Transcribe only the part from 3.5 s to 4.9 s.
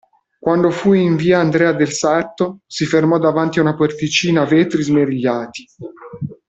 a una porticina a vetri